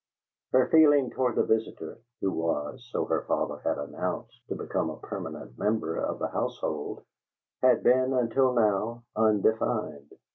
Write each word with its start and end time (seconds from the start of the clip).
Her 0.51 0.67
feeling 0.67 1.11
toward 1.11 1.35
the 1.35 1.43
visitor 1.43 1.99
(who 2.21 2.31
was, 2.31 2.89
so 2.91 3.05
her 3.05 3.21
father 3.27 3.57
had 3.57 3.77
announced, 3.77 4.41
to 4.47 4.55
become 4.55 4.89
a 4.89 4.97
permanent 4.97 5.59
member 5.59 5.95
of 5.95 6.17
the 6.17 6.29
household) 6.29 7.03
had 7.61 7.83
been, 7.83 8.11
until 8.11 8.51
now, 8.53 9.03
undefined. 9.15 10.09